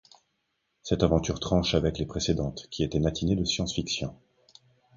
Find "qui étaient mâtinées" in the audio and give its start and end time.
2.71-3.35